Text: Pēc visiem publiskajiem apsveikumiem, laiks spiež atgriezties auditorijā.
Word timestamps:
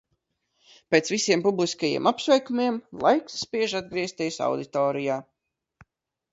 Pēc 0.95 1.11
visiem 1.13 1.43
publiskajiem 1.47 2.09
apsveikumiem, 2.13 2.81
laiks 3.05 3.37
spiež 3.45 3.79
atgriezties 3.83 4.41
auditorijā. 4.49 5.23